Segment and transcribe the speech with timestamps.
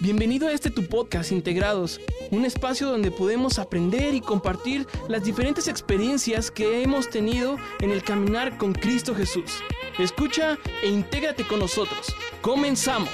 [0.00, 2.00] Bienvenido a este tu podcast Integrados,
[2.30, 8.04] un espacio donde podemos aprender y compartir las diferentes experiencias que hemos tenido en el
[8.04, 9.62] caminar con Cristo Jesús.
[9.98, 12.14] Escucha e intégrate con nosotros.
[12.42, 13.10] Comenzamos.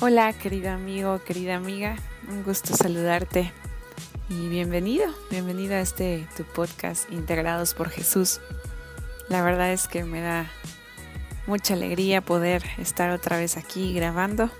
[0.00, 1.96] Hola querido amigo, querida amiga,
[2.28, 3.50] un gusto saludarte
[4.30, 8.40] y bienvenido, bienvenido a este tu podcast Integrados por Jesús.
[9.28, 10.50] La verdad es que me da
[11.46, 14.50] mucha alegría poder estar otra vez aquí grabando.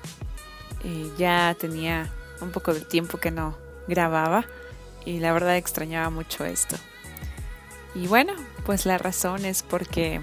[0.85, 2.11] Eh, ya tenía
[2.41, 3.57] un poco de tiempo que no
[3.89, 4.45] grababa
[5.05, 6.77] y la verdad extrañaba mucho esto.
[7.95, 8.35] Y bueno,
[8.67, 10.21] pues la razón es porque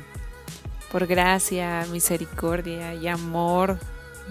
[0.91, 3.79] por gracia, misericordia y amor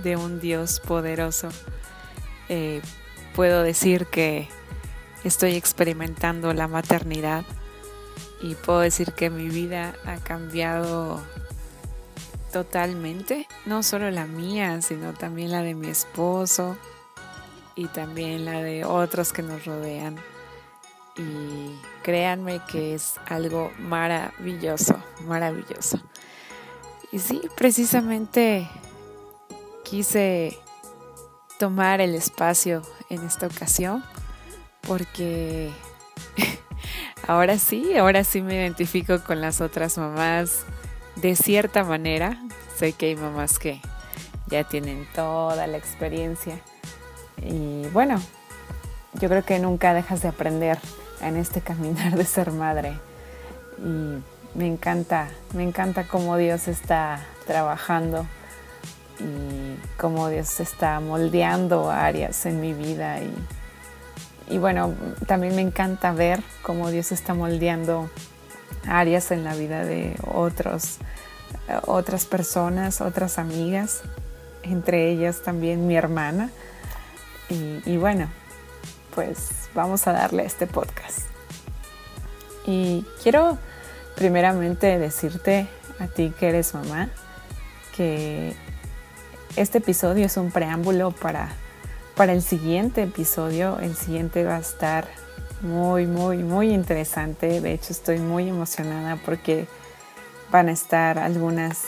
[0.03, 1.49] de un Dios poderoso,
[2.49, 2.81] eh,
[3.35, 4.49] puedo decir que
[5.25, 7.45] estoy experimentando la maternidad
[8.45, 11.19] y puedo decir que mi vida ha cambiado
[12.53, 16.77] totalmente, no solo la mía, sino también la de mi esposo
[17.75, 20.17] y también la de otros que nos rodean.
[21.17, 25.99] Y créanme que es algo maravilloso, maravilloso.
[27.13, 28.69] Y sí, precisamente
[29.85, 30.59] quise
[31.59, 34.05] tomar el espacio en esta ocasión
[34.83, 35.73] porque
[37.27, 40.65] ahora sí, ahora sí me identifico con las otras mamás
[41.17, 42.39] de cierta manera.
[42.77, 43.81] Sé que hay mamás que
[44.47, 46.59] ya tienen toda la experiencia
[47.43, 48.21] y bueno,
[49.15, 50.79] yo creo que nunca dejas de aprender
[51.21, 52.99] en este caminar de ser madre
[53.79, 54.23] y
[54.57, 58.27] me encanta, me encanta cómo Dios está trabajando
[59.19, 63.33] y cómo Dios está moldeando áreas en mi vida y
[64.49, 64.95] y bueno,
[65.27, 68.11] también me encanta ver cómo Dios está moldeando
[68.87, 70.99] áreas en la vida de otros,
[71.87, 74.03] otras personas, otras amigas,
[74.63, 76.51] entre ellas también mi hermana.
[77.49, 78.29] Y, bueno,
[79.15, 81.21] pues vamos a darle este podcast.
[82.67, 83.59] Y quiero
[84.17, 85.69] primeramente decirte
[86.01, 87.11] a ti que eres mamá
[87.95, 88.57] que
[89.57, 91.51] este episodio es un preámbulo para
[92.17, 93.79] para el siguiente episodio.
[93.81, 95.09] El siguiente va a estar
[95.61, 97.61] muy, muy, muy interesante.
[97.61, 99.67] De hecho, estoy muy emocionada porque
[100.51, 101.87] van a estar algunas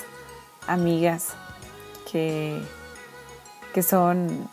[0.67, 1.35] amigas
[2.11, 2.61] que,
[3.73, 4.49] que son,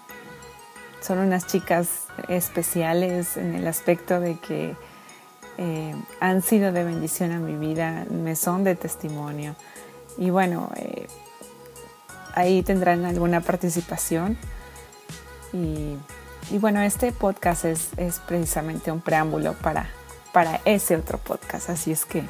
[1.02, 4.76] son unas chicas especiales en el aspecto de que
[5.58, 9.56] eh, han sido de bendición a mi vida, me son de testimonio.
[10.18, 11.08] Y bueno, eh,
[12.36, 14.38] ahí tendrán alguna participación
[15.54, 17.92] y, bueno, este podcast es,
[18.28, 19.88] precisamente un preámbulo para,
[20.32, 21.70] para ese otro podcast.
[21.70, 22.24] Así es que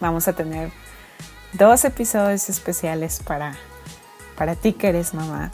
[0.00, 0.70] vamos a tener
[1.52, 3.56] dos episodios especiales para,
[4.36, 5.50] para ti que eres mamá.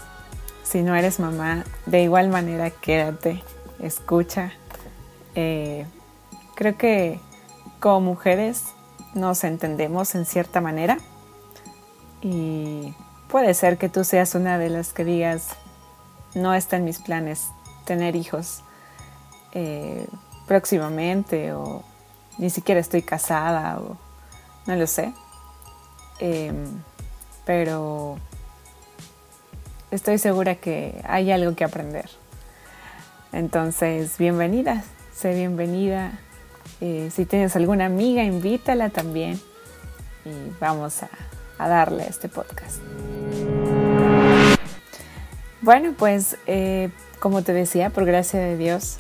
[0.63, 3.43] Si no eres mamá, de igual manera quédate,
[3.81, 4.53] escucha.
[5.35, 5.87] Eh,
[6.55, 7.21] creo que
[7.81, 8.65] como mujeres
[9.15, 10.99] nos entendemos en cierta manera
[12.21, 12.95] y
[13.29, 15.49] puede ser que tú seas una de las que digas,
[16.37, 17.49] no está en mis planes
[17.87, 18.63] tener hijos
[19.53, 20.07] eh,
[20.47, 21.83] próximamente o
[22.39, 23.97] ni siquiera estoy casada o
[24.67, 25.13] no lo sé.
[26.21, 26.67] Em,
[27.47, 28.19] pero
[29.91, 32.11] estoy segura que hay algo que aprender.
[33.33, 36.19] Entonces, bienvenida, sé bienvenida.
[36.83, 39.41] Eh, si tienes alguna amiga, invítala también
[40.25, 41.09] y vamos a,
[41.59, 42.81] a darle a este podcast.
[45.67, 48.99] Bueno, pues eh, como te decía, por gracia de Dios,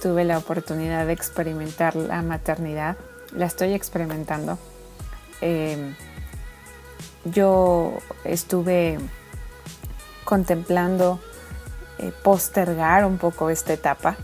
[0.00, 2.96] tuve la oportunidad de experimentar la maternidad.
[3.36, 4.58] La estoy experimentando.
[5.42, 5.94] Em,
[7.26, 8.98] yo estuve
[10.24, 11.20] contemplando
[11.98, 14.16] eh, postergar un poco esta etapa.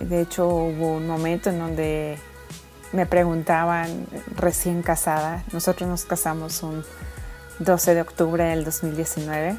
[0.00, 2.18] De hecho, hubo un momento en donde
[2.92, 4.06] me preguntaban,
[4.36, 6.84] recién casada, nosotros nos casamos un
[7.60, 9.56] 12 de octubre del 2019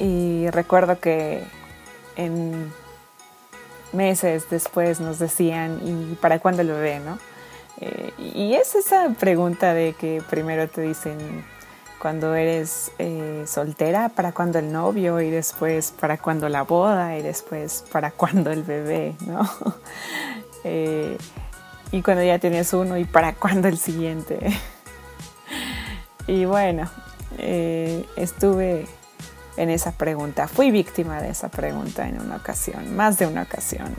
[0.00, 1.44] y recuerdo que
[2.16, 2.72] en
[3.92, 7.18] meses después nos decían, ¿y para cuándo el bebé, no?
[7.80, 11.44] Eh, y es esa pregunta de que primero te dicen
[11.98, 17.22] cuando eres eh, soltera, para cuándo el novio, y después para cuándo la boda, y
[17.22, 19.48] después para cuándo el bebé, ¿no?
[20.62, 21.16] Eh,
[21.90, 24.38] y cuando ya tienes uno, y para cuándo el siguiente.
[26.26, 26.90] y bueno,
[27.38, 28.86] estuve
[29.60, 30.48] en esa pregunta.
[30.48, 33.94] Fui víctima de esa pregunta en una ocasión, más de una ocasión.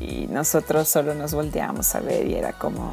[0.00, 2.92] Y, nosotros solo nos volteamos a ver y era como,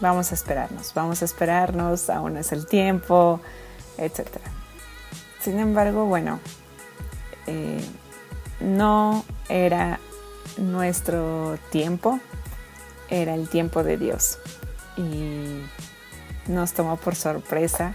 [0.00, 3.40] vamos a esperarnos, vamos a esperarnos, aún es el tiempo,
[3.98, 4.28] etc.
[5.40, 6.38] Sin embargo, bueno,
[7.48, 7.84] eh,
[8.60, 9.98] no era
[10.56, 12.20] nuestro tiempo,
[13.10, 14.38] era el tiempo de Dios.
[14.96, 15.62] Y
[16.46, 17.94] nos tomó por sorpresa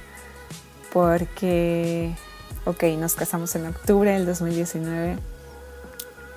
[0.91, 2.13] porque,
[2.65, 5.17] ok, nos casamos en octubre del 2019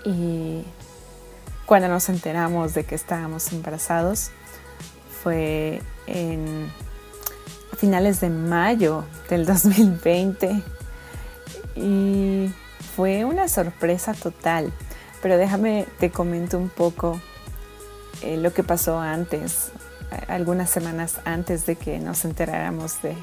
[0.04, 0.64] y
[1.66, 4.30] cuando nos enteramos de que estábamos embarazados
[5.22, 6.70] fue en
[7.76, 10.62] finales de mayo del 2020
[11.76, 12.52] y
[12.94, 14.72] fue una sorpresa total.
[15.22, 17.20] Pero déjame te comento un poco
[18.22, 19.72] eh, lo que pasó antes,
[20.28, 23.16] algunas semanas antes de que nos enteráramos de,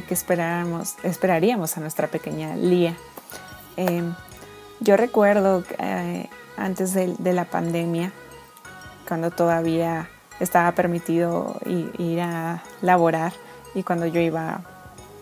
[0.00, 2.96] que esperáramos, esperaríamos a nuestra pequeña Lía.
[3.76, 4.14] Em,
[4.80, 8.12] yo recuerdo eh, antes de, la pandemia,
[9.06, 10.08] cuando todavía
[10.40, 13.32] estaba permitido ir, a laborar
[13.74, 14.62] y cuando yo iba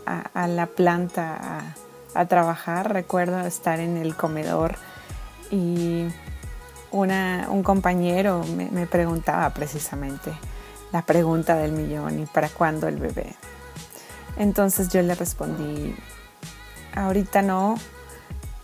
[0.06, 1.75] a, la planta
[2.14, 4.76] a, trabajar, recuerdo estar en el comedor
[5.50, 6.08] y
[6.93, 10.32] un compañero me, preguntaba precisamente
[10.93, 13.37] la pregunta del millón y para cuándo el bebé.
[14.37, 15.94] Entonces yo le respondí,
[16.94, 17.77] ahorita no,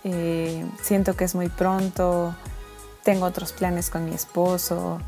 [0.04, 2.34] eh, siento que es muy pronto,
[3.02, 5.00] tengo otros planes con mi esposo,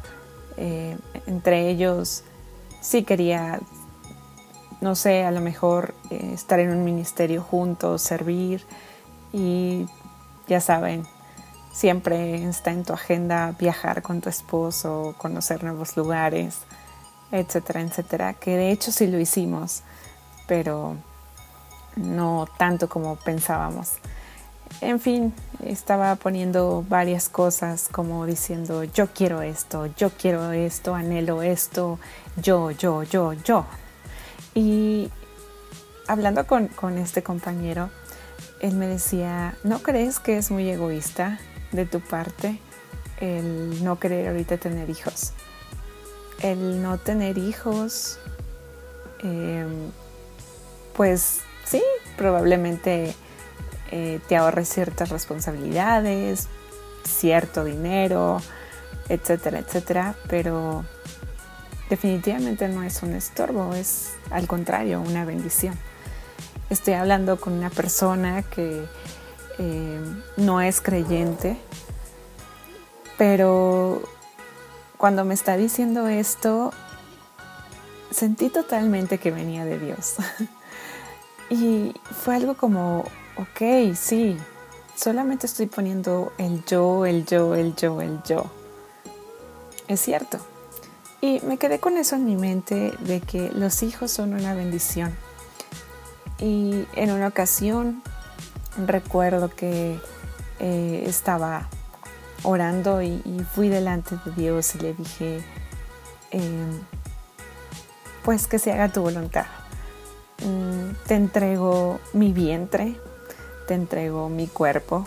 [0.56, 0.96] eh,
[1.26, 2.24] entre ellos
[2.80, 3.60] sí quería,
[4.80, 8.64] no sé, a lo mejor eh, estar en un ministerio juntos, servir
[9.32, 9.86] y
[10.48, 11.06] ya saben,
[11.72, 16.60] siempre está en tu agenda viajar con tu esposo, conocer nuevos lugares,
[17.30, 19.82] etcétera, etcétera, que de hecho sí lo hicimos,
[20.48, 20.96] pero
[21.94, 23.92] no tanto como pensábamos.
[24.80, 25.34] En fin,
[25.64, 31.98] estaba poniendo varias cosas como diciendo yo quiero esto, yo quiero esto, anhelo esto,
[32.36, 33.64] yo, yo, yo, yo.
[34.54, 35.10] Y
[36.06, 37.90] hablando con, este compañero,
[38.60, 41.38] él me decía, ¿no crees que es muy egoísta
[41.72, 42.60] de tu parte
[43.20, 45.32] el no querer ahorita tener hijos?
[46.42, 48.18] El no tener hijos,
[49.22, 49.90] em,
[50.98, 51.80] pues sí,
[52.16, 53.14] probablemente
[53.92, 56.48] eh, te ahorres ciertas responsabilidades,
[57.04, 58.42] cierto dinero,
[59.08, 60.84] etcétera, etcétera, pero
[61.88, 65.78] definitivamente no es un estorbo, es al contrario, una bendición.
[66.68, 68.84] Estoy hablando con una persona que
[69.60, 70.00] eh,
[70.36, 71.58] no es creyente,
[73.16, 74.02] pero
[74.96, 76.72] cuando me está diciendo esto,
[78.10, 80.16] sentí totalmente que venía de Dios.
[81.50, 83.04] y fue algo como
[83.38, 84.36] ok, sí,
[84.96, 88.46] solamente estoy poniendo el yo, el yo, el yo, el yo.
[89.86, 90.38] Es cierto.
[91.20, 95.14] Y me quedé con eso en mi mente de que los hijos son una bendición.
[96.38, 98.02] Y en una ocasión
[98.86, 99.98] recuerdo que
[100.60, 101.68] eh, estaba
[102.42, 103.20] orando y,
[103.54, 105.44] fui delante de Dios y le dije,
[106.30, 106.80] em,
[108.22, 109.46] pues que se haga tu voluntad.
[110.44, 112.96] Mm, te entrego mi vientre,
[113.66, 115.04] te entrego mi cuerpo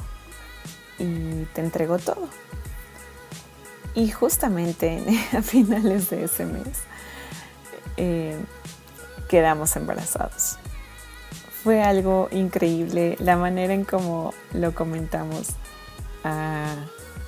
[1.00, 2.28] y te entrego todo.
[3.94, 5.04] Y justamente
[5.38, 6.84] a finales de ese mes
[7.98, 8.40] eh,
[9.30, 10.58] quedamos embarazados.
[11.64, 15.50] Fue algo increíble la manera en cómo lo comentamos
[16.24, 16.76] a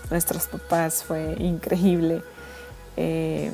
[0.09, 2.21] nuestros papás fue increíble
[2.97, 3.51] eh,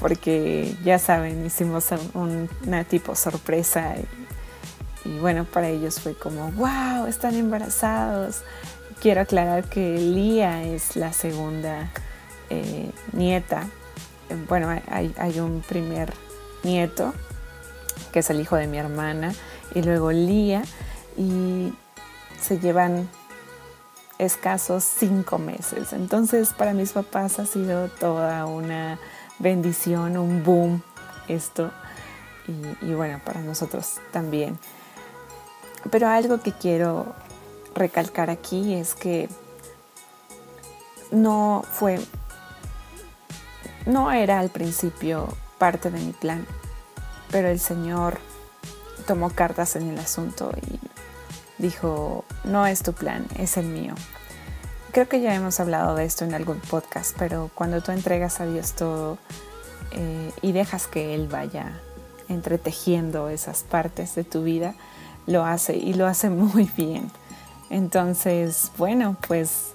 [0.00, 3.94] porque ya saben hicimos una tipo sorpresa
[5.06, 8.42] y bueno, para ellos fue como, wow, están embarazados.
[9.00, 11.90] Quiero aclarar que Lía es la segunda
[12.50, 13.68] eh, nieta.
[14.48, 16.12] Bueno, hay, un primer
[16.64, 17.14] nieto,
[18.12, 19.32] que es el hijo de mi hermana,
[19.74, 20.62] y luego Lía,
[21.16, 21.72] y
[22.40, 23.08] se llevan
[24.18, 25.92] escasos cinco meses.
[25.92, 28.98] Entonces, para mis papás ha sido toda una
[29.38, 30.82] bendición, un boom
[31.28, 31.70] esto.
[32.80, 34.58] y bueno, para nosotros también.
[35.90, 37.14] Pero algo que quiero
[37.74, 39.28] recalcar aquí es que
[41.10, 42.00] no fue,
[43.84, 45.28] no era al principio
[45.58, 46.46] parte de mi plan,
[47.30, 48.18] pero el Señor
[49.06, 50.80] tomó cartas en el asunto y
[51.62, 53.94] dijo, no es tu plan, es el mío.
[54.96, 58.46] Creo que ya hemos hablado de esto en algún podcast, pero cuando tú entregas a
[58.46, 59.18] Dios todo
[59.90, 61.82] eh, y dejas que Él vaya
[62.30, 64.74] entretejiendo esas partes de tu vida,
[65.26, 67.10] lo hace y lo hace muy bien.
[67.68, 69.74] Entonces, bueno, pues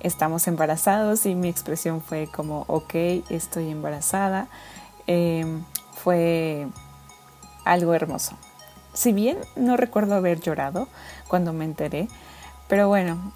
[0.00, 2.94] estamos embarazados y mi expresión fue como, ok,
[3.30, 4.48] estoy embarazada.
[5.06, 5.62] Em,
[5.94, 6.66] fue
[7.64, 8.36] algo hermoso.
[8.92, 10.88] Si bien no recuerdo haber llorado
[11.28, 12.08] cuando me enteré,
[12.66, 13.32] pero bueno,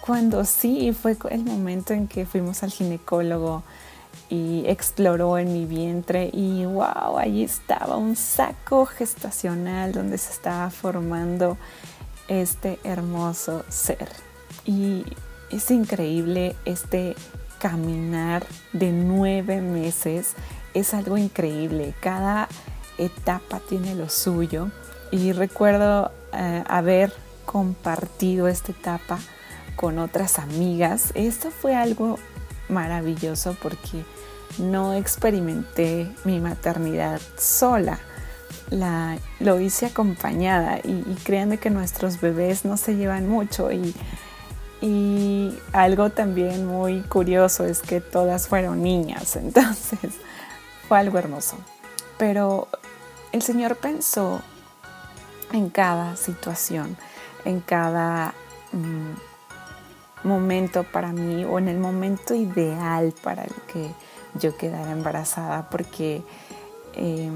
[0.00, 3.62] cuando sí fue el momento en que fuimos al ginecólogo
[4.28, 10.70] y exploró en mi vientre y wow, allí estaba un saco gestacional donde se estaba
[10.70, 11.56] formando
[12.28, 14.08] este hermoso ser.
[14.64, 15.04] Y
[15.50, 17.14] es increíble este
[17.58, 20.34] caminar de nueve meses,
[20.74, 21.94] es algo increíble.
[22.00, 22.48] Cada
[22.98, 24.70] etapa tiene lo suyo
[25.10, 27.12] y recuerdo eh, haber
[27.44, 29.20] compartido esta etapa
[29.76, 31.12] con otras amigas.
[31.14, 32.18] Esto fue algo
[32.68, 34.04] maravilloso porque
[34.58, 37.98] no experimenté mi maternidad sola.
[38.70, 43.94] La, lo hice acompañada y, y créanme que nuestros bebés no se llevan mucho y,
[44.80, 50.14] y algo también muy curioso es que todas fueron niñas, entonces
[50.88, 51.56] fue algo hermoso.
[52.18, 52.68] Pero
[53.32, 54.40] el Señor pensó
[55.52, 56.96] en cada situación,
[57.44, 58.34] en cada
[58.72, 59.12] mm,
[60.26, 63.90] momento para mí o en el momento ideal para el que
[64.38, 66.22] yo quedara embarazada, porque
[66.94, 67.30] eh,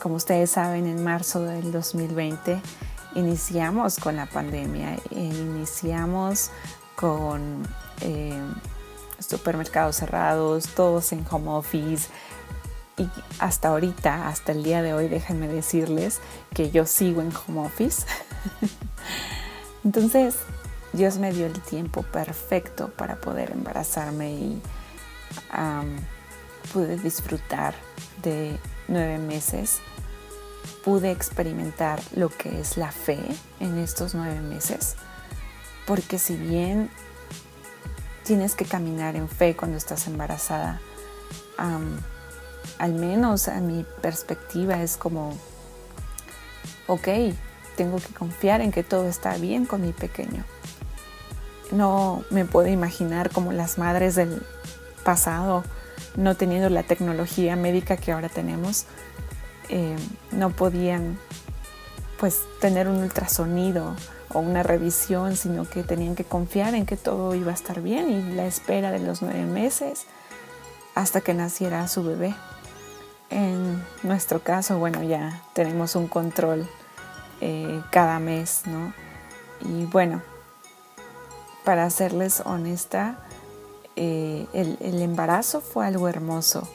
[0.00, 2.60] como ustedes saben, en marzo del 2020
[3.14, 6.50] iniciamos con la pandemia, e iniciamos
[6.96, 7.62] con
[8.00, 8.40] eh,
[9.18, 12.08] supermercados cerrados, todos en home office,
[12.96, 16.20] y hasta ahorita, hasta el día de hoy, déjenme decirles
[16.54, 18.04] que yo sigo en home office.
[19.84, 20.36] Entonces,
[20.92, 24.62] Dios me dio el tiempo perfecto para poder embarazarme y
[26.72, 27.74] pude disfrutar
[28.22, 29.78] de nueve meses.
[30.84, 33.20] Pude experimentar lo que es la fe
[33.60, 34.96] en estos nueve meses.
[35.86, 36.90] Porque si bien
[38.24, 40.80] tienes que caminar en fe cuando estás embarazada,
[42.78, 45.36] al menos a mi perspectiva es como,
[46.86, 47.08] ok,
[47.76, 50.44] tengo que confiar en que todo está bien con mi pequeño.
[51.70, 54.42] No me puedo imaginar como las madres del
[55.04, 55.64] pasado,
[56.16, 58.86] no teniendo la tecnología médica que ahora tenemos,
[59.68, 59.96] eh,
[60.32, 61.18] no podían
[62.18, 63.94] pues tener un ultrasonido
[64.32, 68.10] o una revisión, sino que tenían que confiar en que todo iba a estar bien
[68.10, 70.06] y la espera de los nueve meses
[70.94, 72.34] hasta que naciera su bebé.
[73.30, 76.68] En nuestro caso, bueno, ya tenemos un control
[77.40, 78.92] eh, cada mes, ¿no?
[79.60, 80.20] Y bueno,
[81.64, 83.18] para serles honesta,
[83.96, 86.68] eh, el, embarazo fue algo hermoso.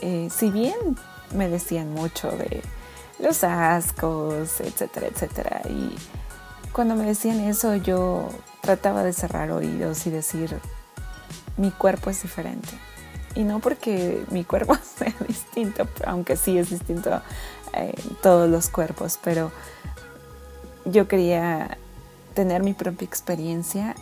[0.00, 0.74] Eh, si bien
[1.34, 2.62] me decían mucho de
[3.18, 5.96] los ascos, etcétera, etcétera, y
[6.72, 8.28] cuando me decían eso yo
[8.60, 10.58] trataba de cerrar oídos y decir,
[11.56, 12.78] mi cuerpo es diferente
[13.36, 17.20] y no porque mi cuerpo sea distinto, aunque sí es distinto
[17.74, 19.52] eh, todos los cuerpos, pero
[20.84, 21.78] yo quería
[22.34, 23.94] tener mi propia experiencia,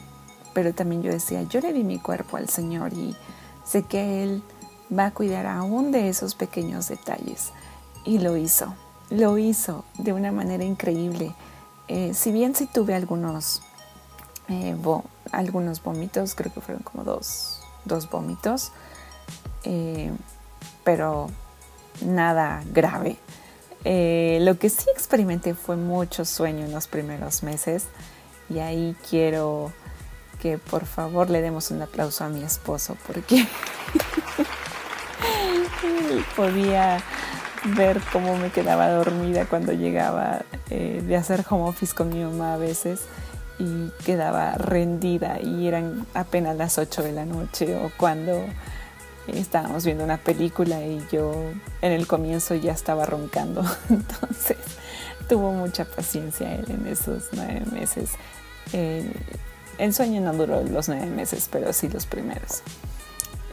[0.55, 3.15] pero también yo decía, yo le di mi cuerpo al Señor y
[3.65, 4.43] sé que Él
[4.97, 7.51] va a cuidar aún de esos pequeños detalles.
[8.05, 8.75] Y lo hizo,
[9.11, 11.35] lo hizo de una manera increíble.
[11.89, 13.63] Eh, si bien sí tuve algunos,
[14.49, 14.77] eh,
[15.33, 18.73] algunos vómitos, creo que fueron como dos, dos vómitos,
[19.65, 20.13] eh,
[20.85, 21.31] pero
[22.03, 23.19] nada grave.
[23.85, 27.85] Lo que sí experimenté fue mucho sueño en los primeros meses
[28.49, 29.73] y ahí quiero
[30.45, 33.49] que por favor le demos un aplauso a mi esposo porque
[36.37, 36.99] podía
[37.75, 42.53] ver cómo me quedaba dormida cuando llegaba eh, de hacer home office con mi mamá
[42.53, 43.07] a veces
[43.59, 48.45] y quedaba rendida y eran apenas las 8 de la noche o cuando
[49.27, 51.33] estábamos viendo una película y yo
[51.81, 53.65] en el comienzo ya estaba roncando.
[53.89, 54.59] Entonces
[55.27, 58.11] tuvo mucha paciencia él en esos nueve meses.
[59.79, 62.63] El sueño no duró los nueve meses, pero sí los primeros.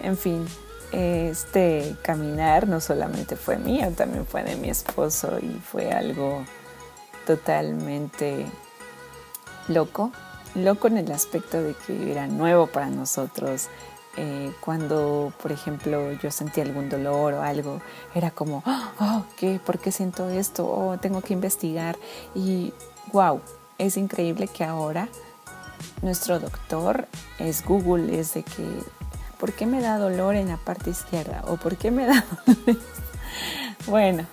[0.01, 0.45] En fin,
[0.91, 6.43] este caminar no solamente fue mío, también fue de mi esposo y fue algo
[7.25, 8.45] totalmente
[9.67, 10.11] loco.
[10.53, 13.69] Loco en el aspecto de que era nuevo para nosotros,
[14.17, 17.81] eh, cuando, por ejemplo, yo sentía algún dolor o algo,
[18.13, 19.61] era como, oh, ¿qué?
[19.65, 20.67] ¿por qué siento esto?
[20.67, 21.97] Oh, tengo que investigar.
[22.35, 22.73] Y
[23.13, 23.39] wow,
[23.77, 25.07] es increíble que ahora
[26.01, 27.07] nuestro doctor
[27.39, 28.65] es Google, es de que,
[29.39, 31.43] ¿por qué me da dolor en la parte izquierda?
[31.47, 32.81] ¿O por qué me da dolor?
[33.88, 34.25] bueno,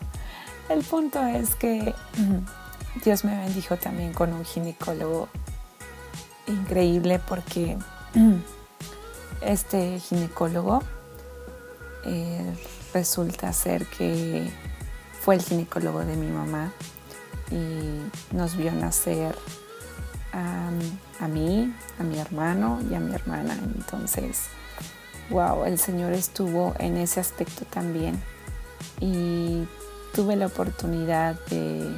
[0.68, 1.94] el punto es que
[3.04, 5.28] Dios me bendijo también con un ginecólogo
[6.46, 7.76] increíble porque
[9.40, 10.82] este ginecólogo
[12.04, 12.54] eh,
[12.92, 14.50] resulta ser que
[15.20, 16.72] fue el ginecólogo de mi mamá
[17.50, 19.36] y nos vio nacer
[20.38, 23.56] a, mí, a mi hermano y a mi hermana.
[23.76, 24.44] Entonces,
[25.30, 28.22] wow, el Señor estuvo en ese aspecto también.
[29.00, 29.66] Y
[30.14, 31.88] tuve la oportunidad de,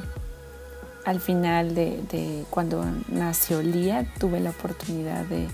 [1.04, 5.48] al final de, cuando nació Lía, tuve la oportunidad de,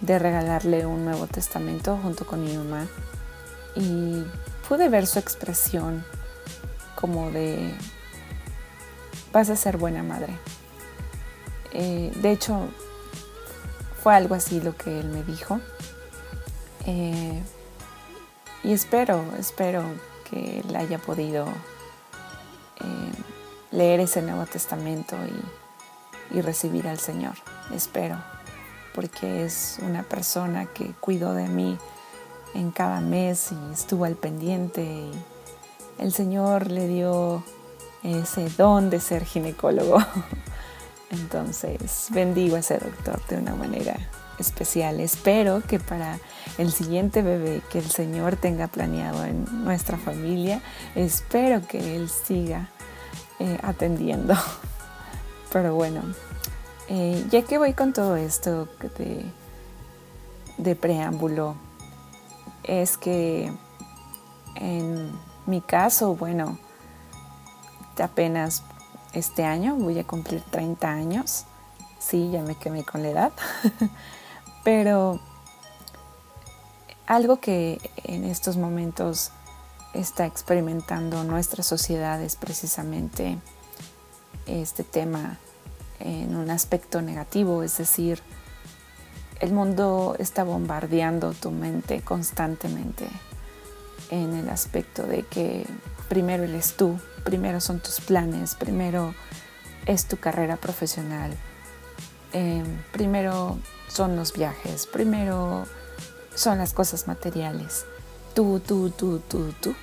[0.00, 2.86] de regalarle un Nuevo Testamento junto con mi mamá.
[3.74, 4.24] Y
[4.68, 6.04] pude ver su expresión
[6.94, 7.74] como de,
[9.32, 10.38] vas a ser buena madre.
[11.74, 12.68] Eh, de hecho,
[14.02, 15.60] fue algo así lo que él me dijo.
[16.86, 17.42] Eh,
[18.62, 19.82] y espero, espero
[20.30, 21.46] que él haya podido
[22.80, 23.12] eh,
[23.70, 25.16] leer ese Nuevo Testamento
[26.30, 27.34] y, recibir al Señor.
[27.72, 28.16] Espero,
[28.92, 31.78] porque es una persona que cuidó de mí
[32.54, 34.82] en cada mes y estuvo al pendiente.
[34.82, 35.12] Y
[35.98, 37.44] el Señor le dio
[38.02, 39.98] ese don de ser ginecólogo.
[41.14, 43.96] Entonces, bendigo a ese doctor de una manera
[44.38, 45.00] especial.
[45.00, 46.18] Espero que para
[46.58, 50.60] el siguiente bebé que el Señor tenga planeado en nuestra familia,
[50.94, 52.68] espero que Él siga
[53.38, 54.34] eh, atendiendo.
[55.52, 56.02] Pero bueno,
[56.88, 58.68] eh, ya que voy con todo esto
[58.98, 59.24] de,
[60.58, 61.54] de preámbulo,
[62.64, 63.52] es que
[64.56, 65.12] en
[65.46, 66.58] mi caso, bueno,
[68.02, 68.64] apenas
[69.14, 71.44] este año voy a cumplir 30 años.
[71.98, 73.32] Sí, ya me quemé con la edad.
[74.64, 75.20] Pero
[77.06, 79.30] algo que en estos momentos
[79.92, 83.38] está experimentando nuestra sociedad es precisamente
[84.46, 85.38] este tema
[86.00, 88.20] en un aspecto negativo, es decir,
[89.40, 93.06] el mundo está bombardeando tu mente constantemente
[94.10, 95.66] en el aspecto de que
[96.08, 99.14] primero eres tú, primero son tus planes, primero
[99.86, 101.32] es tu carrera profesional,
[102.32, 105.66] em, primero son los viajes, primero
[106.34, 107.86] son las cosas materiales,
[108.34, 109.74] tú, tú, tú, tú, tú.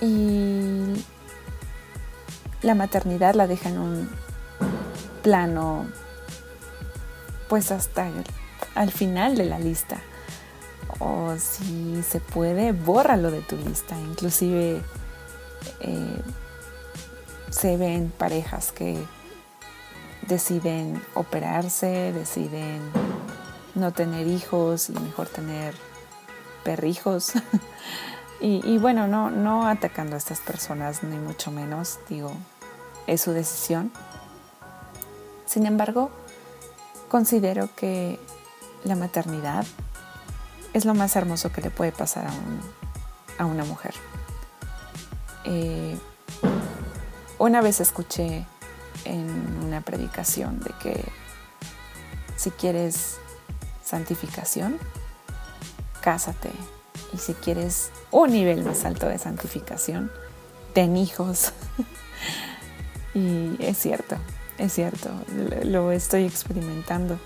[0.00, 1.04] Y
[2.62, 4.10] la maternidad la deja en un
[5.22, 5.86] plano
[7.48, 8.10] pues hasta
[8.74, 10.00] al final de la lista.
[10.98, 13.98] O si se puede, bórralo de tu lista.
[13.98, 14.80] Inclusive
[15.80, 16.22] eh,
[17.50, 18.98] se ven parejas que
[20.28, 22.80] deciden operarse, deciden
[23.74, 25.74] no tener hijos y mejor tener
[26.64, 27.32] perrijos.
[28.40, 32.32] y, bueno, no, no atacando a estas personas, ni mucho menos, digo,
[33.06, 33.92] es su decisión.
[35.46, 36.10] Sin embargo,
[37.08, 38.18] considero que
[38.84, 39.66] la maternidad
[40.74, 42.26] es lo más hermoso que le puede pasar
[43.38, 43.94] a, una mujer.
[45.44, 45.96] Eh,
[47.38, 48.44] una vez escuché
[49.04, 49.28] en
[49.64, 51.04] una predicación de que
[52.36, 53.16] si quieres
[53.84, 54.78] santificación,
[56.00, 56.50] cásate.
[57.12, 60.10] Y si quieres un nivel más alto de santificación,
[60.72, 61.52] ten hijos.
[63.14, 64.16] y es cierto,
[64.58, 65.10] es cierto,
[65.62, 67.18] lo estoy experimentando.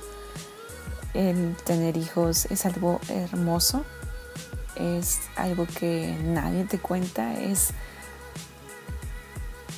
[1.14, 3.84] El tener hijos es algo hermoso,
[4.76, 7.70] es algo que nadie te cuenta, es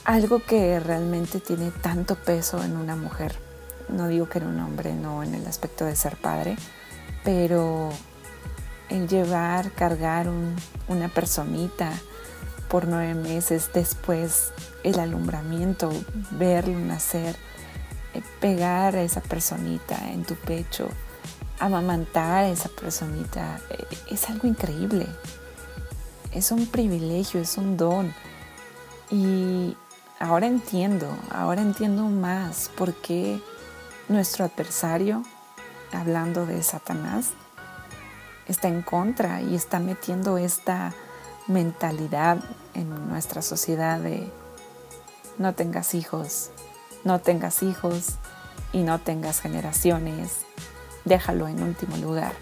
[0.05, 3.37] algo que realmente tiene tanto peso en una mujer.
[3.88, 6.57] No digo que en un hombre, no en el aspecto de ser padre,
[7.25, 7.90] pero
[8.88, 10.29] el llevar, cargar
[10.88, 11.93] una personita
[12.69, 14.53] por nueve meses, después
[14.85, 15.90] el alumbramiento,
[16.33, 17.37] verlo nacer,
[18.14, 20.88] eh, pegar a esa personita en tu pecho,
[21.61, 25.07] amamantar a esa personita, eh, es algo increíble.
[26.33, 28.12] Es un privilegio, es un don.
[29.11, 29.77] Y
[30.18, 33.40] ahora entiendo, ahora entiendo más por qué
[34.09, 35.23] nuestro adversario,
[35.92, 37.31] hablando de Satanás,
[38.49, 40.94] está en contra y está metiendo esta
[41.46, 42.38] mentalidad
[42.75, 44.31] en nuestra sociedad de
[45.38, 46.51] no tengas hijos,
[47.05, 48.16] no tengas hijos
[48.73, 50.44] y no tengas generaciones,
[51.04, 52.32] déjalo en último lugar.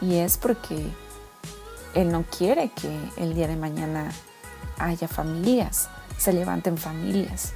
[0.00, 0.90] Y es porque
[1.94, 4.12] Él no quiere que el día de mañana
[4.78, 7.52] haya familias se levanten familias.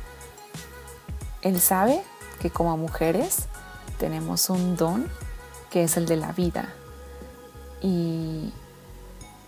[1.43, 2.03] Él sabe
[2.41, 3.47] que como mujeres
[3.99, 5.07] tenemos un don
[5.71, 6.69] que es el de la vida
[7.81, 8.53] y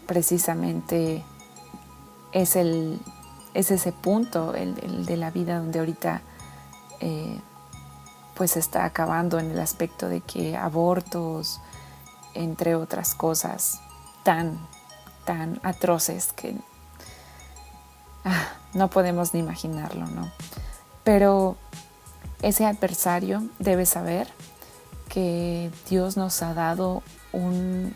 [0.07, 1.25] precisamente
[2.33, 2.99] es, el,
[3.55, 6.23] es ese punto, el, de la vida donde ahorita
[7.01, 7.39] eh,
[8.43, 11.61] pues está acabando en el aspecto de que abortos,
[12.35, 13.81] entre otras cosas
[14.25, 14.59] tan,
[15.25, 16.57] tan atroces que
[18.25, 20.29] ah, no podemos ni imaginarlo, ¿no?
[21.05, 21.57] Pero
[22.43, 24.27] ese adversario debe saber
[25.09, 27.95] que Dios nos ha dado un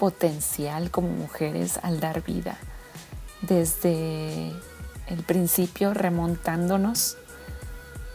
[0.00, 2.58] potencial como mujeres al dar vida.
[3.40, 4.48] Desde
[5.06, 7.18] el principio remontándonos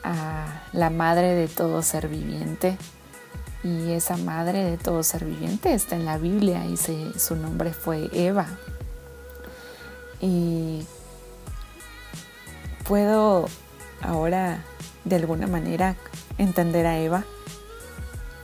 [0.03, 2.77] a la madre de todo ser viviente.
[3.63, 8.09] Y esa madre de todo ser viviente está en la Biblia y su nombre fue
[8.11, 8.47] Eva.
[10.19, 10.85] Y
[12.87, 13.47] puedo
[14.01, 14.63] ahora
[15.05, 15.95] de alguna manera
[16.37, 17.23] entender a Eva.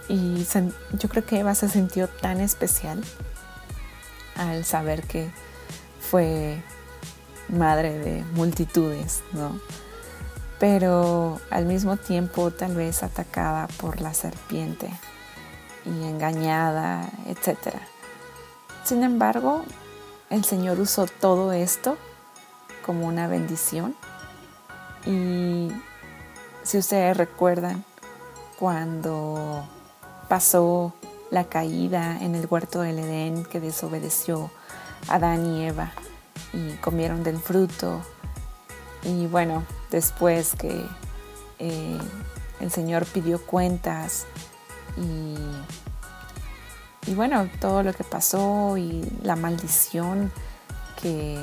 [0.08, 0.46] Y
[0.94, 3.04] yo creo que Eva se sintió tan especial
[4.36, 5.32] al saber que
[6.00, 6.62] fue
[7.50, 9.60] madre de multitudes, ¿no?
[10.60, 14.90] Pero al mismo tiempo tal vez atacada por la serpiente
[15.86, 17.76] y engañada, etc.
[18.84, 19.64] Sin embargo,
[20.30, 21.98] el Señor usó todo esto
[22.86, 23.96] como una bendición
[25.06, 25.70] y
[26.64, 27.86] si ustedes recuerdan
[28.58, 29.68] cuando
[30.28, 30.94] pasó
[31.32, 34.50] la caída en el huerto del Edén que desobedeció
[35.08, 35.92] Adán y Eva
[36.54, 38.02] y comieron del fruto.
[39.08, 40.86] Y bueno, después que
[41.60, 41.98] eh,
[42.60, 44.26] el Señor pidió cuentas
[44.98, 45.38] y,
[47.10, 50.30] y, bueno, todo lo que pasó y la maldición
[51.02, 51.40] que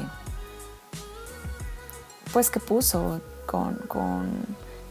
[2.35, 3.79] pues que puso con,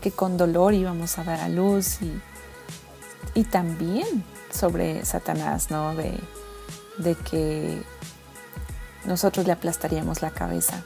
[0.02, 2.20] que con dolor íbamos a dar a luz y,
[3.36, 5.94] y también sobre Satanás, ¿no?
[5.94, 6.18] De,
[6.98, 7.84] de, que
[9.06, 10.82] nosotros le aplastaríamos la cabeza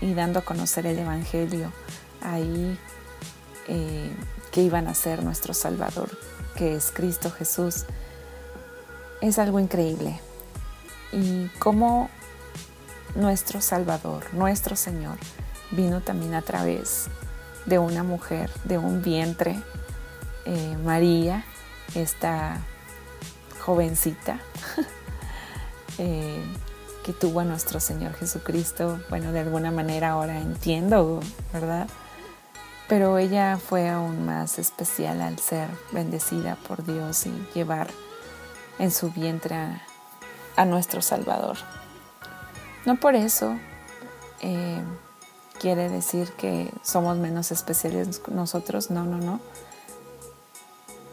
[0.00, 1.72] y dando a conocer el Evangelio
[2.20, 2.78] ahí
[3.68, 4.12] eh,
[4.52, 6.10] que iban a ser nuestro Salvador,
[6.54, 7.84] que es Cristo Jesús.
[9.20, 10.20] Es algo increíble.
[11.12, 12.10] Y cómo
[13.14, 15.18] nuestro Salvador, nuestro Señor,
[15.70, 17.08] vino también a través
[17.64, 19.60] de una mujer, de un vientre,
[20.44, 21.44] eh, María,
[21.94, 22.60] esta
[23.60, 24.38] jovencita
[25.98, 26.44] eh,
[27.06, 28.98] que tuvo a nuestro Señor Jesucristo.
[29.08, 31.20] Bueno, de alguna manera ahora entiendo,
[31.52, 31.86] ¿verdad?
[32.88, 37.90] Pero ella fue aún más especial al ser bendecida por Dios y llevar
[38.80, 39.54] en su vientre
[40.56, 41.58] a, nuestro Salvador.
[42.86, 43.56] No por eso
[44.40, 44.82] eh,
[45.60, 49.38] quiere decir que somos menos especiales nosotros, no, no, no.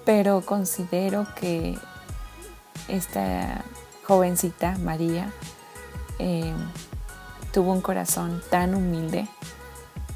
[0.06, 1.78] Pero considero que
[2.88, 3.64] esta
[4.08, 5.32] jovencita, María,
[6.20, 6.54] eh,
[7.52, 9.28] tuvo un corazón tan humilde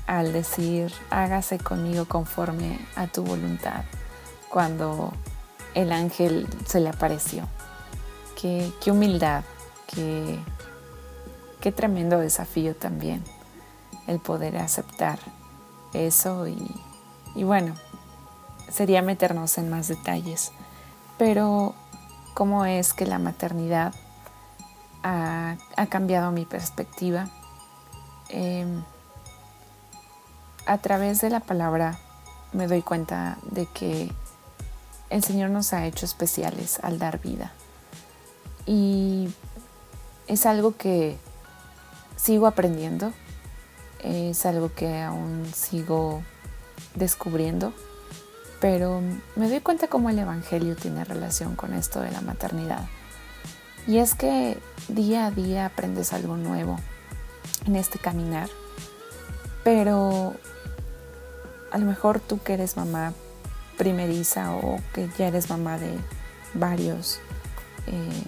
[0.06, 3.84] al decir, hágase conmigo conforme a tu voluntad,
[4.50, 5.14] cuando
[5.74, 7.48] el ángel se le apareció.
[8.40, 9.44] Qué, qué humildad,
[9.88, 10.40] qué,
[11.60, 13.24] qué tremendo desafío también
[14.08, 15.20] el poder aceptar
[15.94, 17.76] eso y, bueno,
[18.70, 20.52] sería meternos en más detalles.
[21.18, 21.76] Pero
[22.34, 23.94] cómo es que la maternidad
[25.08, 27.30] ha, cambiado mi perspectiva.
[28.30, 28.84] Em,
[30.66, 31.98] a través de la palabra
[32.52, 34.12] me doy cuenta de que
[35.10, 37.54] el Señor nos ha hecho especiales al dar vida.
[38.66, 39.30] Y
[40.28, 41.18] es algo que
[42.18, 43.14] sigo aprendiendo,
[44.04, 46.22] es algo que aún sigo
[46.96, 47.74] descubriendo,
[48.60, 49.02] pero
[49.38, 52.88] me doy cuenta cómo el Evangelio tiene relación con esto de la maternidad.
[53.88, 54.58] Y es que
[54.90, 56.78] día a día aprendes algo nuevo
[57.66, 58.50] en este caminar,
[59.64, 60.36] pero
[61.72, 63.14] a lo mejor tú que eres mamá
[63.78, 65.98] primeriza o que ya eres mamá de
[66.54, 67.20] varios
[67.86, 68.24] eh,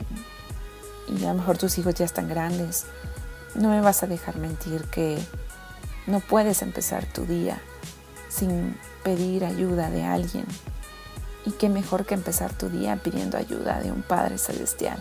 [1.07, 2.85] y a lo mejor tus hijos ya están grandes,
[3.55, 5.17] no me vas a dejar mentir que
[6.07, 7.59] no puedes empezar tu día
[8.29, 10.45] sin pedir ayuda de alguien.
[11.45, 14.99] Y qué mejor que empezar tu día pidiendo ayuda de un Padre Celestial.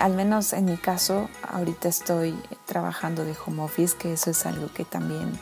[0.00, 2.34] Al menos en mi caso, ahorita estoy
[2.64, 5.38] trabajando de home office, que eso es algo que también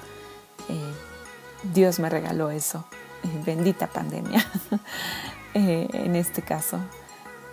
[0.69, 0.93] eh,
[1.73, 2.85] Dios me regaló eso.
[3.23, 4.45] Eh, bendita pandemia,
[5.55, 6.81] eh, en este caso.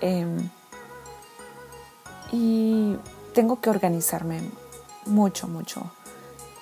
[0.02, 0.50] Em,
[2.32, 2.98] y
[3.36, 4.42] tengo que organizarme
[5.06, 5.92] mucho, mucho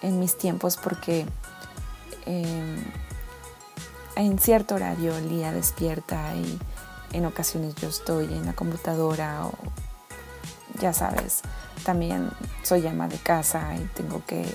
[0.02, 1.26] en mis tiempos porque
[2.26, 2.84] em,
[4.18, 6.60] en cierto horario el día despierta y
[7.14, 9.54] en ocasiones yo estoy en la computadora o
[10.80, 11.42] ya sabes,
[11.84, 12.30] también
[12.64, 14.46] soy ama de casa y tengo que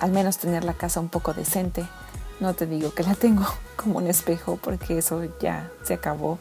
[0.00, 1.86] al menos tener la casa un poco decente.
[2.40, 3.46] No te digo que la tengo
[3.76, 6.38] como un espejo porque eso ya se acabó.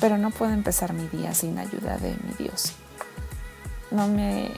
[0.00, 2.72] pero no puedo empezar mi día sin ayuda de mi Dios.
[3.90, 4.50] No me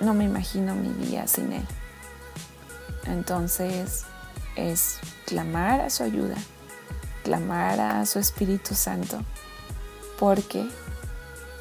[0.00, 1.66] no me imagino mi día sin Él.
[3.06, 4.04] Entonces
[4.56, 6.36] es clamar a su ayuda,
[7.24, 9.20] clamar a su Espíritu Santo,
[10.18, 10.68] porque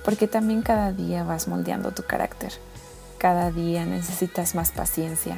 [0.04, 2.54] porque también cada día vas moldeando tu carácter.
[3.18, 5.38] Cada día necesitas más paciencia,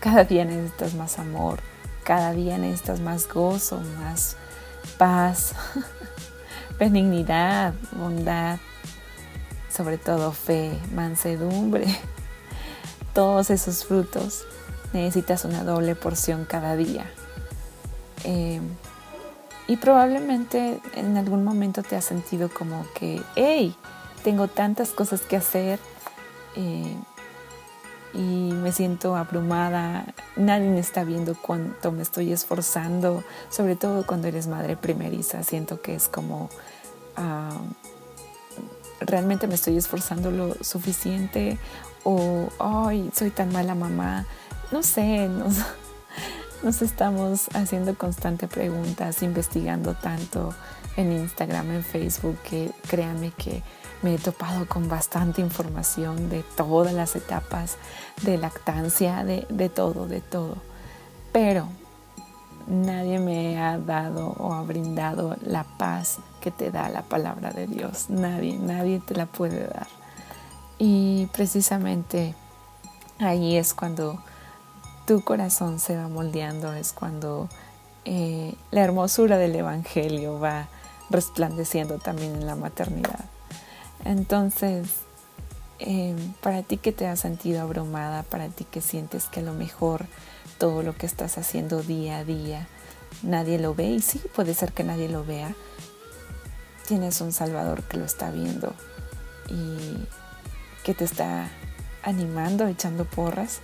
[0.00, 1.60] cada día necesitas más amor,
[2.02, 4.36] cada día necesitas más gozo, más
[4.98, 5.54] paz,
[6.78, 8.58] benignidad, bondad,
[9.68, 11.86] sobre todo fe, mansedumbre,
[13.14, 14.44] todos esos frutos
[14.92, 17.08] necesitas una doble porción cada día.
[18.24, 18.60] Eh,
[19.68, 23.76] y probablemente en algún momento te has sentido como que, hey,
[24.22, 25.78] tengo tantas cosas que hacer
[26.56, 26.96] eh,
[28.12, 30.04] y me siento abrumada,
[30.36, 35.80] nadie me está viendo cuánto me estoy esforzando, sobre todo cuando eres madre primeriza, siento
[35.80, 36.50] que es como,
[37.16, 37.56] ah,
[39.00, 41.58] realmente me estoy esforzando lo suficiente
[42.02, 44.26] o, ay, soy tan mala mamá,
[44.72, 45.54] no sé, nos,
[46.64, 50.52] nos estamos haciendo constantes preguntas, investigando tanto
[50.96, 53.62] en Instagram, en Facebook, que créanme que
[54.02, 57.76] me he topado con bastante información de todas las etapas
[58.22, 60.56] de lactancia, de, todo, de todo.
[61.32, 61.68] Pero
[62.66, 67.66] nadie me ha dado o ha brindado la paz que te da la palabra de
[67.66, 68.08] Dios.
[68.08, 69.88] Nadie, nadie te la puede dar.
[70.78, 72.34] Y precisamente
[73.18, 74.22] ahí es cuando
[75.06, 77.48] tu corazón se va moldeando, es cuando
[78.06, 80.68] eh, la hermosura del Evangelio va
[81.10, 83.26] resplandeciendo también en la maternidad.
[84.04, 84.88] Entonces,
[85.78, 89.54] eh, para ti que te has sentido abrumada, para ti que sientes que a lo
[89.54, 90.06] mejor
[90.58, 92.68] todo lo que estás haciendo día a día
[93.22, 95.54] nadie lo ve, y sí, puede ser que nadie lo vea,
[96.86, 98.74] tienes un Salvador que lo está viendo
[99.48, 100.06] y
[100.84, 101.48] que te está
[102.02, 103.60] animando, echando porras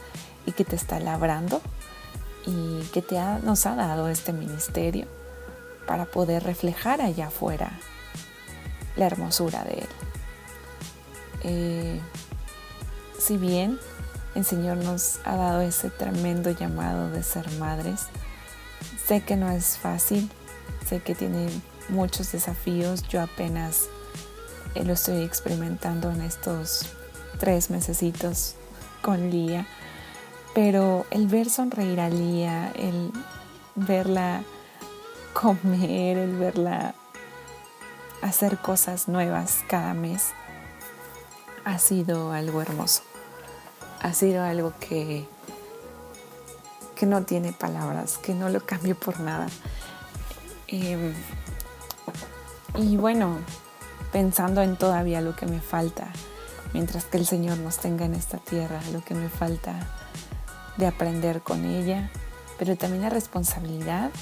[0.46, 1.61] y que te está labrando
[2.46, 5.07] y que te nos ha dado este ministerio
[5.87, 7.72] para poder reflejar allá afuera
[8.96, 10.06] la hermosura de Él.
[11.42, 12.01] Eh,
[13.18, 13.79] si bien
[14.35, 18.07] el Señor nos ha dado ese tremendo llamado de ser madres,
[19.05, 20.31] sé que no es fácil,
[20.87, 21.49] sé que tiene
[21.88, 23.88] muchos desafíos, yo apenas
[24.75, 26.87] eh, lo estoy experimentando en estos
[27.38, 28.57] tres mesecitos
[29.03, 29.66] con Lía,
[30.55, 33.12] pero el ver sonreír a Lía, el
[33.75, 34.42] verla
[35.33, 36.94] comer, el verla
[38.22, 40.33] hacer cosas nuevas cada mes,
[41.66, 43.02] ha sido algo hermoso.
[44.00, 45.26] Ha sido algo que,
[46.94, 49.48] que no tiene palabras, que no lo cambio por nada.
[50.68, 51.12] Em,
[52.76, 53.38] y bueno,
[54.12, 56.07] pensando en todavía lo que me falta,
[56.72, 59.74] mientras que el Señor nos tenga en esta tierra, lo que me falta
[60.76, 62.11] de aprender con ella,
[62.61, 64.12] pero también la responsabilidad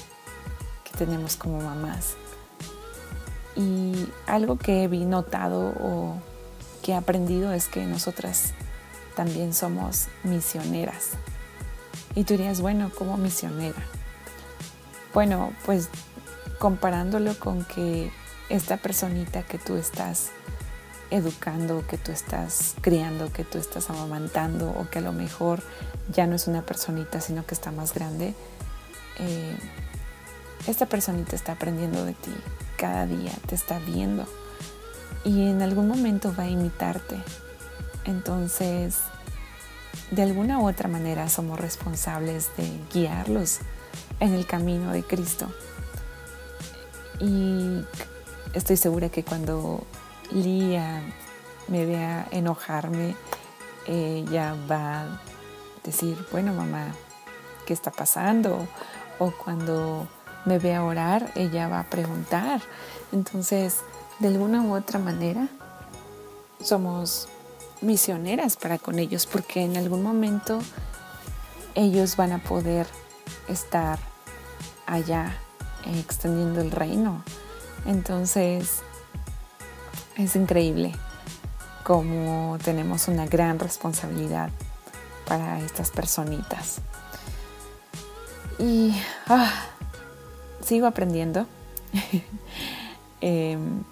[0.83, 2.15] que tenemos como mamás.
[3.55, 6.15] Y algo que he notado o
[6.85, 8.53] que he aprendido es que nosotras
[9.15, 11.13] también somos misioneras.
[12.13, 13.81] Y tú dirías, bueno, como misionera?
[15.11, 15.89] Bueno, pues
[16.59, 18.11] comparándolo con que
[18.49, 20.29] esta personita que tú estás
[21.09, 25.63] educando, que tú estás criando, que tú estás amamantando o que a lo mejor
[26.13, 28.35] ya no es una personita, sino que está más grande,
[29.17, 29.57] eh,
[30.67, 32.35] esta personita está aprendiendo de ti
[32.77, 34.27] cada día, te está viendo
[35.25, 37.17] y en algún momento va a imitarte.
[38.05, 38.99] Entonces,
[40.11, 43.59] de alguna u otra manera somos responsables de guiarlos
[44.19, 45.47] en el camino de Cristo.
[47.19, 47.83] Y
[48.53, 49.83] estoy segura que cuando
[50.31, 51.01] Lía
[51.67, 53.15] me vea enojarme,
[53.87, 55.21] ella va a
[55.83, 56.93] decir, bueno mamá,
[57.65, 58.67] ¿qué está pasando?
[59.17, 60.07] O cuando
[60.45, 62.61] me vea orar, ella va a preguntar.
[63.11, 63.79] Entonces,
[64.19, 65.47] de alguna u otra manera
[66.61, 67.27] somos
[67.81, 70.59] misioneras para con ellos porque en algún momento
[71.75, 72.87] ellos van a poder
[73.47, 73.99] estar
[74.85, 75.37] allá
[75.85, 77.23] extendiendo el reino.
[77.85, 78.81] Entonces
[80.17, 80.93] es increíble
[81.83, 84.49] como tenemos una gran responsabilidad
[85.27, 86.79] para estas personitas.
[88.57, 88.95] Y
[89.27, 89.51] ah,
[90.61, 91.45] sigo aprendiendo.
[93.21, 93.83] Em,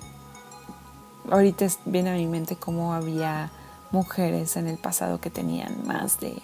[1.29, 3.51] ahorita viene a mi mente cómo había
[3.91, 6.41] mujeres en el pasado que tenían más de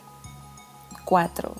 [1.05, 1.55] cuatro,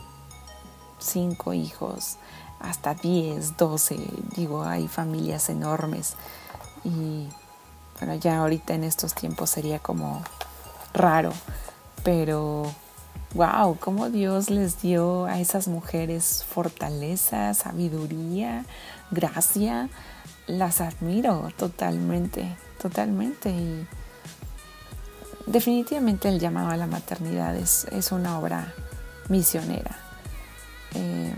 [0.99, 2.17] cinco hijos,
[2.59, 3.97] hasta diez, doce,
[4.35, 6.15] digo, hay familias enormes
[6.83, 7.27] y
[7.99, 10.21] bueno, ya ahorita en estos tiempos sería como
[10.93, 11.33] raro,
[12.03, 12.71] pero
[13.33, 18.65] wow, cómo Dios les dio a esas mujeres fortaleza, sabiduría,
[19.11, 19.89] gracia.
[20.47, 23.49] Las admiro totalmente, totalmente.
[23.49, 23.87] Y
[25.45, 28.73] definitivamente el llamado a la maternidad es, una obra
[29.27, 29.97] misionera.
[30.95, 31.35] Eh,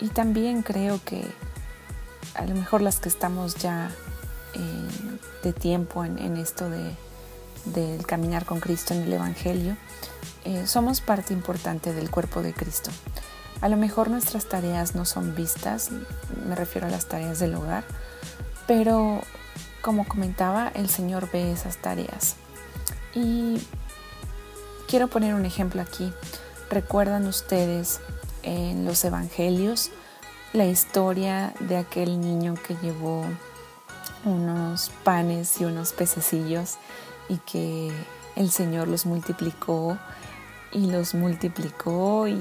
[0.00, 1.24] y también creo que
[2.34, 3.90] a lo mejor las que estamos ya
[4.54, 4.88] eh,
[5.42, 6.94] de tiempo en, esto de,
[7.66, 9.76] del caminar con Cristo en el Evangelio,
[10.44, 12.90] eh, somos parte importante del cuerpo de Cristo.
[13.60, 15.90] A lo mejor nuestras tareas no son vistas,
[16.48, 17.84] me refiero a las tareas del hogar,
[18.66, 19.20] pero
[19.82, 22.36] como comentaba, el Señor ve esas tareas.
[23.14, 23.60] Y
[24.88, 26.12] quiero poner un ejemplo aquí.
[26.70, 28.00] ¿Recuerdan ustedes
[28.42, 29.90] en los evangelios
[30.52, 33.24] la historia de aquel niño que llevó
[34.24, 36.76] unos panes y unos pececillos
[37.28, 37.92] y que
[38.36, 39.98] el Señor los multiplicó
[40.72, 42.38] y los multiplicó y,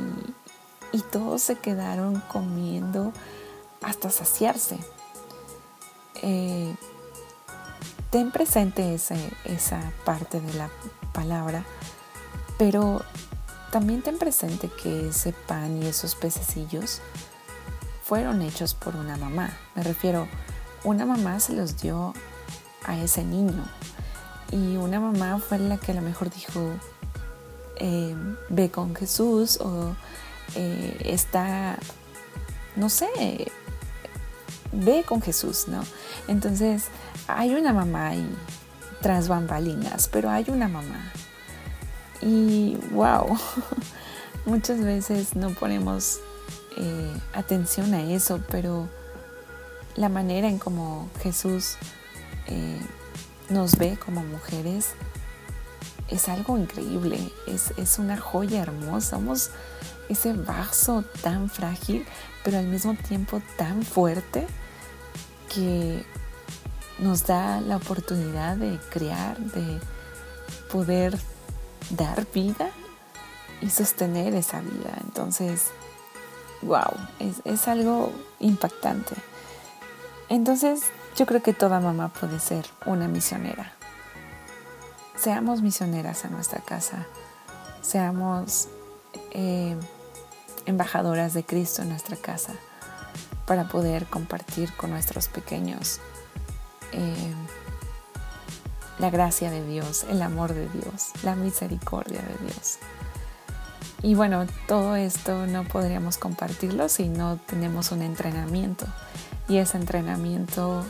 [1.12, 3.14] todos se quedaron comiendo
[3.82, 4.78] hasta saciarse.
[6.22, 6.76] Eh,
[8.10, 10.70] ten presente esa parte de la
[11.14, 11.64] palabra,
[12.58, 13.02] pero
[13.72, 17.02] también ten presente que ese pan y esos pececillos
[18.04, 19.52] fueron hechos por una mamá.
[19.76, 20.28] Me refiero,
[20.84, 22.14] una mamá se los dio
[22.86, 23.64] a ese niño
[24.52, 26.72] y una mamá fue la que a lo mejor dijo,
[27.76, 28.16] eh,
[28.50, 29.96] ve con Jesús o
[30.56, 31.78] eh, está,
[32.76, 33.52] no sé,
[34.72, 35.84] ve con Jesús, ¿no?
[36.28, 36.86] Entonces
[37.28, 38.28] hay una mamá y
[39.02, 41.12] tras bambalinas, pero hay una mamá.
[42.22, 43.38] Y wow,
[44.46, 46.20] muchas veces no ponemos
[46.78, 48.90] eh, atención a eso, pero
[49.96, 51.76] la manera en como Jesús
[52.48, 52.80] eh,
[53.50, 54.94] nos ve como mujeres
[56.10, 59.52] es algo increíble, es, es, una joya hermosa, somos
[60.10, 62.06] ese vaso tan frágil,
[62.44, 64.48] pero al mismo tiempo tan fuerte
[65.54, 66.04] que
[66.98, 69.80] nos da la oportunidad de crear, de
[70.72, 71.18] poder
[71.92, 72.72] dar vida
[73.62, 74.98] y sostener esa vida.
[75.06, 75.68] Entonces,
[76.62, 79.16] wow, es, es algo impactante.
[80.28, 80.82] Entonces,
[81.16, 83.74] yo creo que toda mamá puede ser una misionera.
[85.16, 87.06] Seamos misioneras a nuestra casa,
[87.82, 88.70] seamos
[89.32, 89.76] eh,
[90.66, 92.54] embajadoras de Cristo en nuestra casa
[93.46, 96.00] para poder compartir con nuestros pequeños
[96.92, 97.34] eh,
[99.00, 102.78] la gracia de Dios, el amor de Dios, la misericordia de Dios.
[104.02, 108.86] Y bueno, todo esto no podríamos compartirlo si no tenemos un entrenamiento.
[109.48, 110.86] Y ese entrenamiento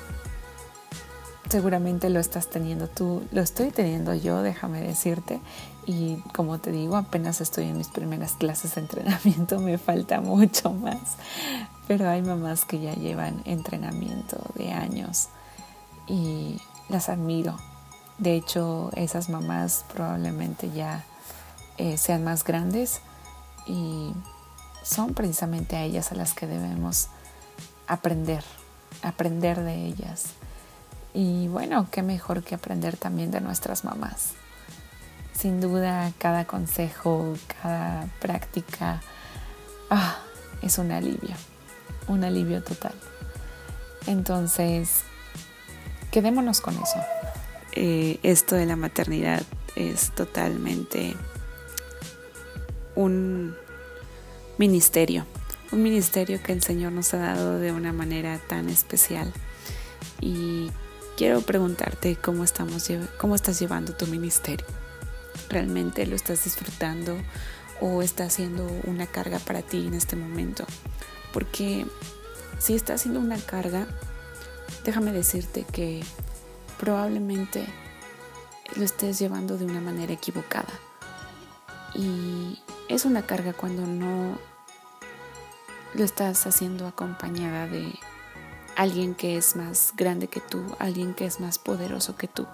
[1.50, 5.42] seguramente lo estás teniendo tú, lo estoy teniendo yo, déjame decirte.
[5.86, 10.72] Y como te digo, apenas estoy en mis primeras clases de entrenamiento, me falta mucho
[10.72, 11.18] más.
[11.88, 15.30] Pero hay mamás que ya llevan entrenamiento de años
[16.08, 17.58] y las admiro.
[18.20, 21.04] De hecho, esas mamás probablemente ya
[21.78, 23.02] eh, sean más grandes
[23.66, 24.14] y
[24.84, 27.08] son precisamente a ellas a las que debemos
[27.88, 28.44] aprender,
[29.02, 30.36] aprender de ellas.
[31.14, 34.34] Y bueno, qué mejor que aprender también de nuestras mamás.
[35.34, 39.02] Sin duda, cada consejo, cada práctica
[39.90, 40.18] ah,
[40.62, 41.36] es un alivio,
[42.08, 42.94] un alivio total.
[44.06, 45.04] Entonces,
[46.12, 47.00] quedémonos con eso.
[47.72, 49.44] Eh, esto de la maternidad
[49.76, 51.16] es totalmente
[52.96, 53.56] un
[54.58, 55.26] ministerio,
[55.72, 59.32] un ministerio que el Señor nos ha dado de una manera tan especial.
[60.20, 60.72] Y
[61.20, 64.66] quiero preguntarte cómo, estamos, cómo estás llevando tu ministerio.
[65.50, 67.18] ¿Realmente lo estás disfrutando
[67.82, 70.64] o está siendo una carga para ti en este momento?
[71.34, 71.86] Porque
[72.58, 73.86] si está siendo una carga,
[74.86, 76.02] déjame decirte que
[76.80, 77.66] probablemente
[78.78, 80.72] lo estés llevando de una manera equivocada.
[81.96, 84.40] Y es una carga cuando no
[85.96, 87.92] lo estás haciendo acompañada de
[88.80, 92.48] alguien que es más grande que tú, alguien que es más poderoso que tú.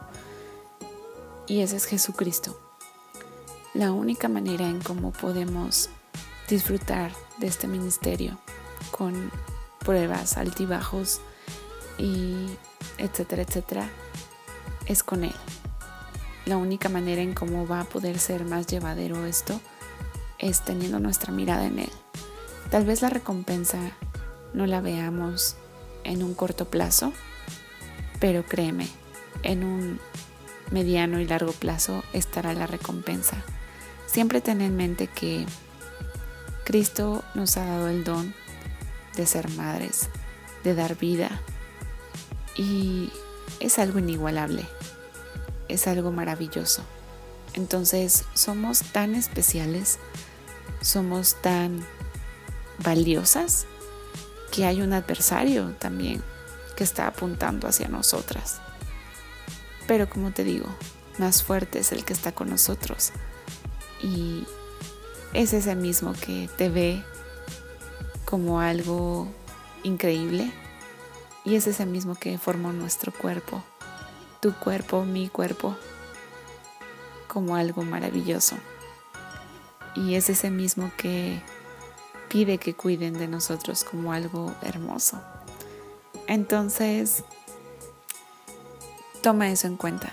[1.46, 2.60] Y ese es Jesucristo.
[3.76, 5.92] La única manera en cómo podemos
[6.50, 8.40] disfrutar de este ministerio
[8.90, 9.30] con
[9.78, 11.22] pruebas, altibajos
[12.00, 12.48] y
[12.98, 13.88] etcétera, etcétera,
[14.88, 15.36] es con Él.
[16.48, 19.62] La única manera en cómo va a poder ser más llevadero esto
[20.40, 21.92] es teniendo nuestra mirada en Él.
[22.72, 23.78] Tal vez la recompensa
[24.56, 25.58] no la veamos
[26.06, 27.12] en un corto plazo,
[28.20, 28.88] pero créeme,
[29.44, 30.00] en un
[30.72, 33.44] mediano y largo plazo estará la recompensa.
[34.08, 35.46] Siempre ten en mente que
[36.64, 38.34] Cristo nos ha dado el don
[39.16, 40.10] de ser madres,
[40.64, 41.42] de dar vida
[42.56, 43.12] y
[43.60, 44.66] es algo inigualable,
[45.68, 46.84] es algo maravilloso.
[47.54, 50.00] Entonces somos tan especiales,
[50.82, 51.86] somos tan
[52.84, 53.66] valiosas
[54.56, 56.24] que hay un adversario también
[56.78, 58.62] que está apuntando hacia nosotras.
[59.86, 60.68] Pero como te digo,
[61.18, 63.12] más fuerte es el que está con nosotros.
[64.02, 64.46] Y
[65.34, 67.04] es ese mismo que te ve
[68.24, 69.28] como algo
[69.84, 70.50] increíble.
[71.44, 73.62] Y es ese mismo que formó nuestro cuerpo.
[74.40, 75.76] Tu cuerpo, mi cuerpo.
[77.28, 78.56] Como algo maravilloso.
[79.96, 81.42] Y es ese mismo que
[82.36, 85.22] pide que cuiden de nosotros como algo hermoso.
[86.28, 87.24] Entonces,
[89.24, 90.12] toma eso en cuenta.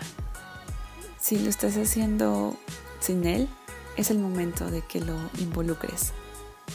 [1.18, 2.56] Si lo estás haciendo
[3.00, 3.48] sin Él,
[3.96, 6.12] es el momento de que lo involucres.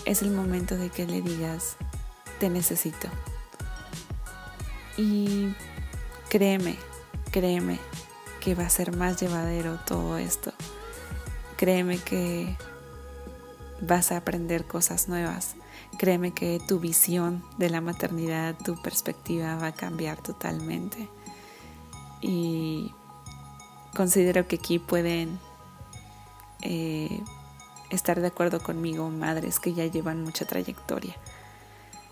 [0.03, 1.77] Es el momento de que le digas,
[2.41, 3.07] te necesito.
[4.97, 5.53] Y
[6.27, 6.75] créeme,
[7.31, 7.79] créeme
[8.41, 10.51] que va a ser más llevadero todo esto.
[11.55, 12.57] Créeme que
[13.81, 15.55] vas a aprender cosas nuevas.
[15.97, 21.09] Créeme que tu visión de la maternidad, tu perspectiva va a cambiar totalmente.
[22.21, 22.93] Y
[23.95, 25.39] considero que aquí pueden
[26.61, 27.21] eh,
[27.89, 31.15] estar de acuerdo conmigo madres que ya llevan mucha trayectoria,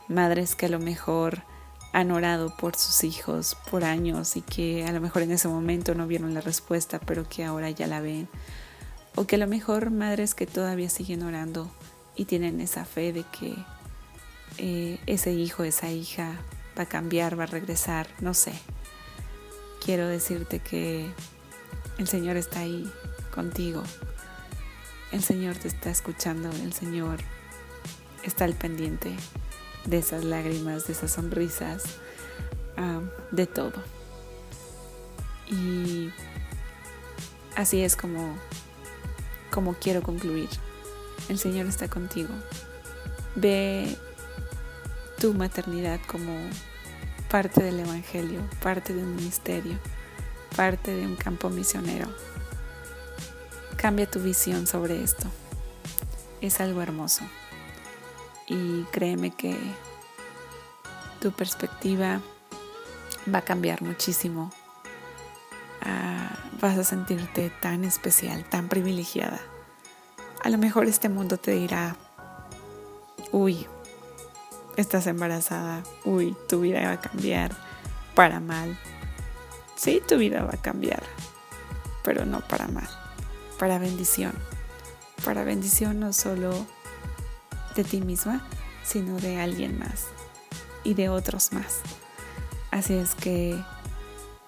[0.08, 1.44] madres que a lo mejor
[1.92, 5.96] han orado por sus hijos por años y que a lo mejor en ese momento
[5.96, 8.28] no vieron la respuesta, pero que ahora ya la ven,
[9.16, 11.72] o que a lo mejor madres que todavía siguen orando
[12.16, 13.56] y tienen esa fe de que
[14.58, 16.34] eh, ese hijo, esa hija
[16.78, 18.54] va a cambiar, va a regresar, no sé,
[19.84, 21.10] quiero decirte que
[21.98, 22.92] el Señor está ahí
[23.34, 23.84] contigo.
[25.12, 27.20] El Señor te está escuchando, el Señor
[28.24, 29.16] está al pendiente
[29.86, 31.84] de esas lágrimas, de esas sonrisas,
[32.78, 33.02] ah,
[33.32, 33.84] de todo.
[35.48, 36.12] Y
[37.56, 38.36] así es como,
[39.56, 40.50] como quiero concluir.
[41.30, 42.30] El Señor está contigo.
[43.36, 43.98] Ve
[45.18, 46.38] tu maternidad como
[47.32, 49.80] parte del Evangelio, parte de un ministerio,
[50.58, 52.10] parte de un campo misionero.
[53.78, 55.26] Cambia tu visión sobre esto.
[56.42, 57.24] Es algo hermoso.
[58.50, 59.56] Y créeme que
[61.22, 62.20] tu perspectiva
[63.34, 64.52] va a cambiar muchísimo.
[65.86, 69.40] Ah, vas a sentirte tan especial, tan privilegiada.
[70.44, 71.96] A lo mejor este mundo te dirá,
[73.32, 73.68] uy,
[74.76, 77.56] estás embarazada, uy, tu vida va a cambiar
[78.16, 78.78] para mal.
[79.76, 81.04] Sí, tu vida va a cambiar,
[82.04, 82.90] pero no para mal,
[83.60, 84.34] para bendición.
[85.24, 86.66] Para bendición no solo
[87.76, 88.42] de ti misma,
[88.84, 90.08] sino de alguien más
[90.84, 91.82] y de otros más.
[92.72, 93.62] Así es que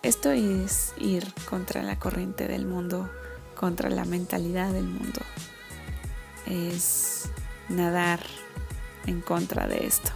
[0.04, 3.10] esto es ir contra la corriente del mundo,
[3.56, 5.22] contra la mentalidad del mundo.
[6.46, 7.30] Es
[7.70, 8.20] nadar
[9.06, 10.12] en contra de esto.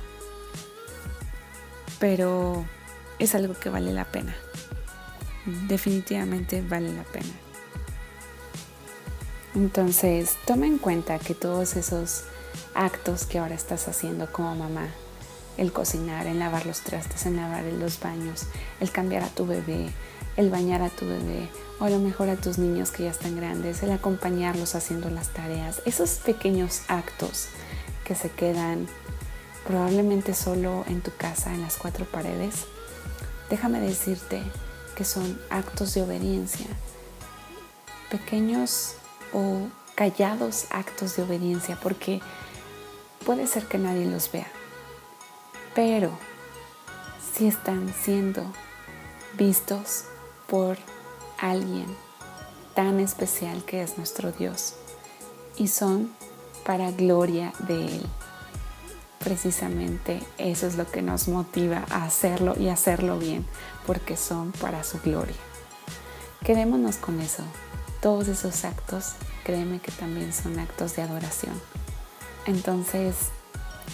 [1.99, 2.65] Pero
[3.19, 4.35] es algo que vale la pena.
[5.67, 7.33] Definitivamente vale la pena.
[9.55, 12.23] Entonces, toma en cuenta que todos esos
[12.73, 14.87] actos que ahora estás haciendo como mamá,
[15.57, 18.45] el cocinar, el lavar los trastes, el lavar los baños,
[18.79, 19.89] el cambiar a tu bebé,
[20.37, 21.49] el bañar a tu bebé,
[21.79, 25.29] o a lo mejor a tus niños que ya están grandes, el acompañarlos haciendo las
[25.29, 27.47] tareas, esos pequeños actos
[28.05, 28.87] que se quedan
[29.65, 32.65] probablemente solo en tu casa, en las cuatro paredes,
[33.49, 34.41] déjame decirte
[34.95, 36.67] que son actos de obediencia,
[38.09, 38.95] pequeños
[39.33, 42.21] o callados actos de obediencia, porque
[43.25, 44.47] puede ser que nadie los vea,
[45.73, 46.11] pero
[47.33, 48.43] si están siendo
[49.37, 50.05] vistos
[50.47, 50.77] por
[51.37, 51.85] alguien
[52.75, 54.75] tan especial que es nuestro Dios
[55.57, 56.11] y son
[56.65, 58.05] para gloria de Él.
[59.19, 63.45] Precisamente eso es lo que nos motiva a hacerlo y hacerlo bien,
[63.85, 65.35] porque son para su gloria.
[66.43, 67.43] Quedémonos con eso.
[68.01, 69.13] Todos esos actos,
[69.43, 71.53] créeme que también son actos de adoración.
[72.47, 73.15] Entonces,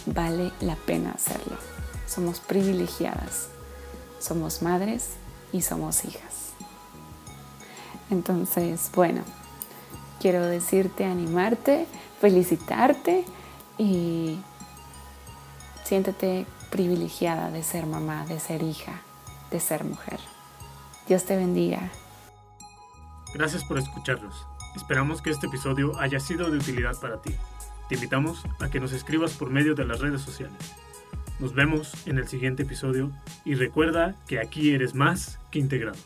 [0.08, 1.58] vale la pena hacerlo.
[2.08, 3.50] Somos privilegiadas,
[4.20, 5.12] somos madres
[5.52, 6.54] y somos hijas.
[8.10, 9.22] Entonces, bueno,
[10.20, 11.86] quiero decirte, animarte,
[12.20, 13.26] felicitarte
[13.78, 14.40] y
[15.88, 19.00] Siéntete privilegiada de ser mamá, de ser hija,
[19.52, 20.20] de ser mujer.
[21.08, 21.90] Dios te bendiga.
[23.34, 24.36] Gracias por escucharlos.
[24.76, 27.34] Esperamos que este episodio haya sido de utilidad para ti.
[27.90, 30.58] Te invitamos a que nos escribas por medio de las redes sociales.
[31.40, 33.12] Nos vemos en el siguiente episodio
[33.46, 35.98] y recuerda que aquí eres más que integrado.